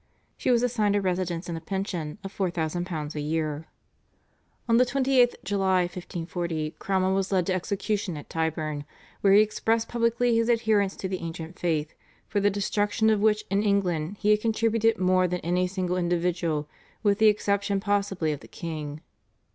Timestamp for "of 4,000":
2.23-3.13